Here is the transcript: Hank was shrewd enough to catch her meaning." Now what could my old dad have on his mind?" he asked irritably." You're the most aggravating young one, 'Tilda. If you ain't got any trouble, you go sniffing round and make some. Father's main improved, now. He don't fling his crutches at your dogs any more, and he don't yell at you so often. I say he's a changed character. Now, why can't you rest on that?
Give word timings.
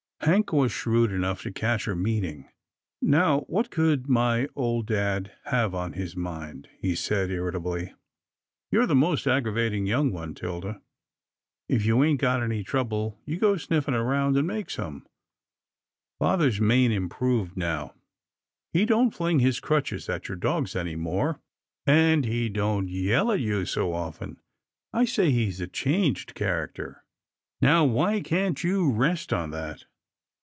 Hank 0.23 0.53
was 0.53 0.71
shrewd 0.71 1.11
enough 1.11 1.41
to 1.41 1.51
catch 1.51 1.85
her 1.85 1.95
meaning." 1.95 2.47
Now 3.01 3.39
what 3.49 3.71
could 3.71 4.07
my 4.07 4.47
old 4.55 4.85
dad 4.85 5.31
have 5.45 5.73
on 5.73 5.93
his 5.93 6.15
mind?" 6.15 6.69
he 6.79 6.91
asked 6.91 7.09
irritably." 7.09 7.95
You're 8.71 8.85
the 8.85 8.93
most 8.93 9.25
aggravating 9.25 9.87
young 9.87 10.11
one, 10.11 10.35
'Tilda. 10.35 10.79
If 11.67 11.87
you 11.87 12.03
ain't 12.03 12.21
got 12.21 12.43
any 12.43 12.63
trouble, 12.63 13.17
you 13.25 13.37
go 13.39 13.57
sniffing 13.57 13.95
round 13.95 14.37
and 14.37 14.45
make 14.45 14.69
some. 14.69 15.07
Father's 16.19 16.61
main 16.61 16.91
improved, 16.91 17.57
now. 17.57 17.95
He 18.73 18.85
don't 18.85 19.09
fling 19.15 19.39
his 19.39 19.59
crutches 19.59 20.07
at 20.07 20.27
your 20.29 20.37
dogs 20.37 20.75
any 20.75 20.95
more, 20.95 21.39
and 21.87 22.25
he 22.25 22.47
don't 22.47 22.87
yell 22.89 23.31
at 23.31 23.39
you 23.39 23.65
so 23.65 23.91
often. 23.91 24.37
I 24.93 25.05
say 25.05 25.31
he's 25.31 25.59
a 25.59 25.67
changed 25.67 26.35
character. 26.35 27.03
Now, 27.59 27.83
why 27.85 28.21
can't 28.21 28.63
you 28.63 28.91
rest 28.91 29.33
on 29.33 29.49
that? 29.49 29.85